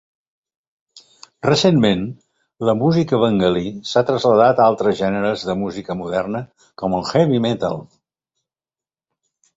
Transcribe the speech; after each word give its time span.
Recentment, 1.47 2.01
la 2.69 2.75
música 2.79 3.19
bengalí 3.25 3.63
s'ha 3.89 4.03
traslladat 4.09 4.61
a 4.61 4.67
altres 4.71 4.97
gèneres 5.03 5.45
de 5.51 5.59
música 5.63 5.99
moderna 6.03 6.45
com 6.83 6.97
el 7.01 7.07
heavy 7.13 7.43
metal. 7.49 7.81